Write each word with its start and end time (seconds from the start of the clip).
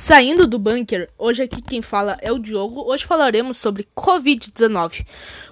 Saindo 0.00 0.46
do 0.46 0.60
bunker, 0.60 1.10
hoje 1.18 1.42
aqui 1.42 1.60
quem 1.60 1.82
fala 1.82 2.16
é 2.22 2.30
o 2.30 2.38
Diogo. 2.38 2.88
Hoje 2.88 3.04
falaremos 3.04 3.56
sobre 3.56 3.86
Covid-19. 3.96 5.04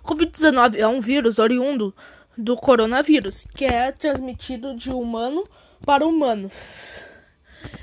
Covid-19 0.05 0.77
é 0.77 0.87
um 0.87 1.01
vírus 1.01 1.41
oriundo 1.41 1.93
do 2.39 2.57
coronavírus, 2.57 3.45
que 3.57 3.65
é 3.65 3.91
transmitido 3.91 4.77
de 4.77 4.89
humano 4.89 5.45
para 5.85 6.07
humano, 6.07 6.49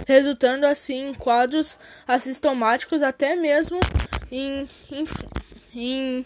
resultando 0.07 0.65
assim 0.65 1.09
em 1.09 1.13
quadros 1.13 1.77
assintomáticos, 2.07 3.01
até 3.01 3.35
mesmo 3.35 3.77
em, 4.31 4.65
em, 4.89 5.05
em 5.75 6.25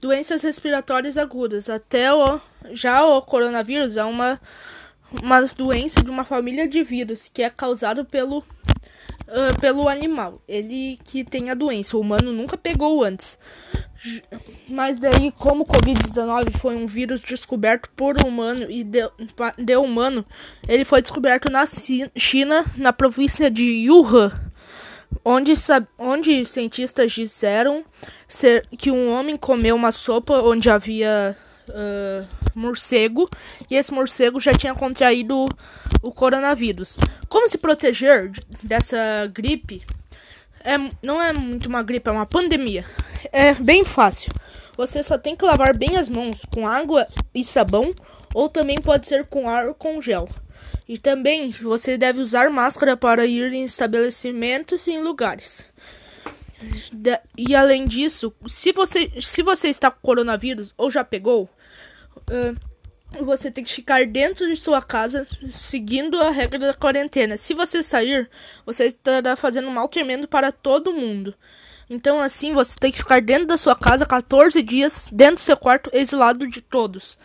doenças 0.00 0.42
respiratórias 0.42 1.16
agudas. 1.16 1.70
Até 1.70 2.12
o, 2.12 2.40
já 2.72 3.06
o 3.06 3.22
coronavírus 3.22 3.96
é 3.96 4.04
uma 4.04 4.40
uma 5.22 5.42
doença 5.42 6.02
de 6.02 6.10
uma 6.10 6.24
família 6.24 6.68
de 6.68 6.82
vírus 6.82 7.28
que 7.28 7.42
é 7.42 7.50
causado 7.50 8.04
pelo, 8.04 8.38
uh, 8.38 9.60
pelo 9.60 9.88
animal. 9.88 10.40
Ele 10.46 10.98
que 11.04 11.24
tem 11.24 11.50
a 11.50 11.54
doença, 11.54 11.96
o 11.96 12.00
humano 12.00 12.32
nunca 12.32 12.56
pegou 12.56 13.02
antes. 13.02 13.38
Mas 14.68 14.98
daí, 14.98 15.30
como 15.32 15.62
o 15.62 15.66
Covid-19 15.66 16.58
foi 16.58 16.74
um 16.74 16.86
vírus 16.86 17.20
descoberto 17.20 17.88
por 17.94 18.16
humano 18.26 18.66
e 18.68 18.82
de, 18.82 19.08
de 19.58 19.76
humano, 19.76 20.24
ele 20.66 20.84
foi 20.84 21.00
descoberto 21.00 21.50
na 21.50 21.64
China, 22.16 22.64
na 22.76 22.92
província 22.92 23.48
de 23.48 23.62
Yuhan, 23.62 24.32
onde, 25.24 25.52
onde 25.98 26.44
cientistas 26.44 27.12
disseram 27.12 27.84
ser, 28.28 28.66
que 28.76 28.90
um 28.90 29.12
homem 29.12 29.36
comeu 29.36 29.76
uma 29.76 29.92
sopa 29.92 30.40
onde 30.40 30.68
havia 30.68 31.36
uh, 31.68 32.26
morcego 32.54 33.28
e 33.70 33.74
esse 33.74 33.92
morcego 33.92 34.40
já 34.40 34.52
tinha 34.52 34.74
contraído 34.74 35.46
o 36.02 36.12
coronavírus. 36.12 36.96
Como 37.28 37.48
se 37.48 37.58
proteger 37.58 38.30
dessa 38.62 39.30
gripe? 39.32 39.82
É, 40.64 40.76
não 41.02 41.20
é 41.20 41.32
muito 41.32 41.68
uma 41.68 41.82
gripe, 41.82 42.08
é 42.08 42.12
uma 42.12 42.26
pandemia. 42.26 42.84
É 43.32 43.54
bem 43.54 43.84
fácil. 43.84 44.32
Você 44.76 45.02
só 45.02 45.18
tem 45.18 45.36
que 45.36 45.44
lavar 45.44 45.76
bem 45.76 45.96
as 45.96 46.08
mãos 46.08 46.40
com 46.52 46.66
água 46.66 47.06
e 47.34 47.44
sabão, 47.44 47.94
ou 48.34 48.48
também 48.48 48.76
pode 48.76 49.06
ser 49.06 49.26
com 49.26 49.48
ar 49.48 49.74
com 49.74 50.00
gel. 50.00 50.28
E 50.88 50.98
também 50.98 51.50
você 51.50 51.98
deve 51.98 52.20
usar 52.20 52.50
máscara 52.50 52.96
para 52.96 53.26
ir 53.26 53.52
em 53.52 53.64
estabelecimentos 53.64 54.86
e 54.86 54.92
em 54.92 55.02
lugares. 55.02 55.66
E 57.36 57.54
além 57.54 57.86
disso, 57.86 58.32
se 58.46 58.72
você, 58.72 59.10
se 59.20 59.42
você 59.42 59.68
está 59.68 59.90
com 59.90 60.00
coronavírus 60.00 60.74
ou 60.76 60.90
já 60.90 61.04
pegou, 61.04 61.48
uh, 62.16 63.24
você 63.24 63.50
tem 63.50 63.64
que 63.64 63.72
ficar 63.72 64.06
dentro 64.06 64.48
de 64.48 64.56
sua 64.56 64.80
casa 64.80 65.26
seguindo 65.50 66.20
a 66.20 66.30
regra 66.30 66.58
da 66.58 66.74
quarentena. 66.74 67.36
Se 67.36 67.54
você 67.54 67.82
sair, 67.82 68.30
você 68.64 68.86
estará 68.86 69.36
fazendo 69.36 69.70
mal 69.70 69.88
tremendo 69.88 70.26
para 70.26 70.50
todo 70.50 70.92
mundo. 70.92 71.34
Então, 71.90 72.20
assim, 72.20 72.54
você 72.54 72.78
tem 72.78 72.90
que 72.90 72.98
ficar 72.98 73.20
dentro 73.20 73.46
da 73.46 73.58
sua 73.58 73.76
casa 73.76 74.06
14 74.06 74.62
dias, 74.62 75.10
dentro 75.12 75.34
do 75.34 75.40
seu 75.40 75.56
quarto, 75.56 75.90
exilado 75.92 76.46
de 76.48 76.62
todos. 76.62 77.18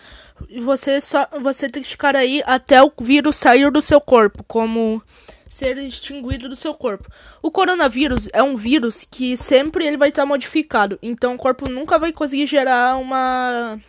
E 0.50 0.60
você 0.60 1.00
só 1.00 1.28
você 1.42 1.70
tem 1.70 1.82
que 1.82 1.90
ficar 1.90 2.16
aí 2.16 2.44
até 2.46 2.84
o 2.84 2.92
vírus 3.00 3.38
sair 3.38 3.72
do 3.72 3.82
seu 3.82 4.02
corpo, 4.02 4.44
como 4.44 5.02
ser 5.50 5.78
extinguido 5.78 6.50
do 6.50 6.56
seu 6.56 6.74
corpo. 6.74 7.10
O 7.42 7.52
coronavírus 7.52 8.28
é 8.34 8.42
um 8.42 8.56
vírus 8.56 9.08
que 9.10 9.36
sempre 9.38 9.86
ele 9.86 9.98
vai 9.98 10.10
estar 10.10 10.26
modificado, 10.26 10.98
então 11.02 11.36
o 11.36 11.38
corpo 11.38 11.70
nunca 11.70 11.98
vai 11.98 12.12
conseguir 12.12 12.48
gerar 12.48 12.98
uma 12.98 13.80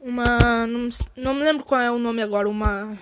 uma 0.00 0.66
não, 0.66 0.88
não 1.16 1.34
me 1.34 1.42
lembro 1.42 1.64
qual 1.64 1.80
é 1.80 1.90
o 1.90 1.98
nome 1.98 2.22
agora, 2.22 2.48
uma 2.48 2.98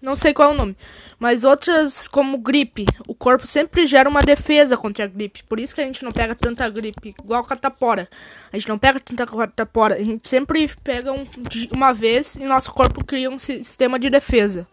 não 0.00 0.16
sei 0.16 0.32
qual 0.32 0.50
é 0.50 0.54
o 0.54 0.56
nome, 0.56 0.74
mas 1.18 1.44
outras 1.44 2.08
como 2.08 2.38
gripe, 2.38 2.86
o 3.06 3.14
corpo 3.14 3.46
sempre 3.46 3.86
gera 3.86 4.08
uma 4.08 4.22
defesa 4.22 4.76
contra 4.76 5.04
a 5.04 5.06
gripe, 5.06 5.44
por 5.44 5.60
isso 5.60 5.74
que 5.74 5.80
a 5.82 5.84
gente 5.84 6.02
não 6.02 6.10
pega 6.10 6.34
tanta 6.34 6.66
gripe, 6.70 7.14
igual 7.22 7.44
catapora. 7.44 8.08
A 8.50 8.56
gente 8.56 8.68
não 8.68 8.78
pega 8.78 8.98
tanta 8.98 9.26
catapora, 9.26 9.96
a 9.96 10.02
gente 10.02 10.26
sempre 10.26 10.66
pega 10.82 11.12
um, 11.12 11.26
uma 11.70 11.92
vez 11.92 12.36
e 12.36 12.44
nosso 12.44 12.72
corpo 12.72 13.04
cria 13.04 13.28
um 13.28 13.38
sistema 13.38 13.98
de 13.98 14.08
defesa. 14.08 14.66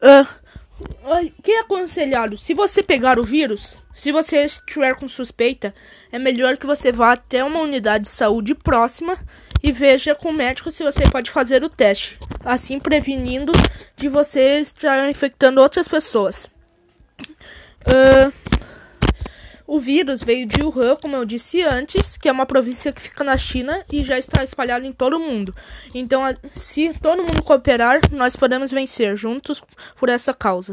Uh, 0.00 0.26
o 1.18 1.42
que 1.42 1.52
é 1.52 1.60
aconselhado? 1.60 2.36
Se 2.36 2.54
você 2.54 2.82
pegar 2.82 3.18
o 3.18 3.24
vírus, 3.24 3.76
se 3.94 4.12
você 4.12 4.44
estiver 4.44 4.94
com 4.94 5.08
suspeita, 5.08 5.74
é 6.12 6.18
melhor 6.18 6.56
que 6.56 6.66
você 6.66 6.92
vá 6.92 7.12
até 7.12 7.42
uma 7.42 7.60
unidade 7.60 8.04
de 8.04 8.10
saúde 8.10 8.54
próxima 8.54 9.18
e 9.62 9.72
veja 9.72 10.14
com 10.14 10.30
o 10.30 10.32
médico 10.32 10.70
se 10.70 10.84
você 10.84 11.02
pode 11.10 11.30
fazer 11.30 11.64
o 11.64 11.68
teste, 11.68 12.18
assim 12.44 12.78
prevenindo 12.78 13.52
de 13.96 14.08
você 14.08 14.60
estar 14.60 15.10
infectando 15.10 15.60
outras 15.60 15.88
pessoas. 15.88 16.48
Uh, 17.86 18.32
o 19.72 19.78
vírus 19.78 20.20
veio 20.20 20.46
de 20.46 20.64
Wuhan, 20.64 20.96
como 20.96 21.14
eu 21.14 21.24
disse 21.24 21.62
antes, 21.62 22.16
que 22.16 22.28
é 22.28 22.32
uma 22.32 22.44
província 22.44 22.90
que 22.90 23.00
fica 23.00 23.22
na 23.22 23.38
China 23.38 23.84
e 23.88 24.02
já 24.02 24.18
está 24.18 24.42
espalhada 24.42 24.84
em 24.84 24.92
todo 24.92 25.16
o 25.16 25.20
mundo. 25.20 25.54
Então, 25.94 26.22
se 26.56 26.92
todo 27.00 27.22
mundo 27.22 27.40
cooperar, 27.44 28.00
nós 28.10 28.34
podemos 28.34 28.72
vencer 28.72 29.16
juntos 29.16 29.62
por 29.96 30.08
essa 30.08 30.34
causa. 30.34 30.68